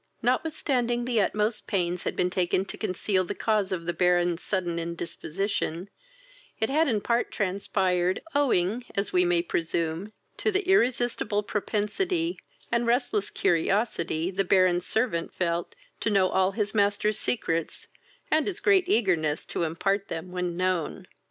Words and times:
Notwithstanding 0.23 1.05
the 1.05 1.21
utmost 1.21 1.67
pains 1.67 2.01
had 2.05 2.15
been 2.15 2.31
taken 2.31 2.65
to 2.65 2.75
conceal 2.75 3.23
the 3.23 3.35
cause 3.35 3.71
of 3.71 3.85
the 3.85 3.93
Baron's 3.93 4.41
sudden 4.41 4.79
indisposition, 4.79 5.91
it 6.59 6.71
had 6.71 6.87
in 6.87 7.01
part 7.01 7.29
transpired, 7.31 8.19
owing, 8.33 8.83
as 8.95 9.13
we 9.13 9.25
may 9.25 9.43
presume, 9.43 10.11
to 10.37 10.51
the 10.51 10.67
irresistible 10.67 11.43
propensity, 11.43 12.39
and 12.71 12.87
restless 12.87 13.29
curiosity, 13.29 14.31
the 14.31 14.43
Baron's 14.43 14.87
servant 14.87 15.35
felt 15.35 15.75
to 15.99 16.09
know 16.09 16.29
all 16.29 16.53
his 16.53 16.73
master's 16.73 17.19
secrets, 17.19 17.85
and 18.31 18.47
his 18.47 18.59
great 18.59 18.85
eagerness 18.89 19.45
to 19.45 19.61
impart 19.61 20.07
them 20.07 20.31
when 20.31 20.57
known. 20.57 21.05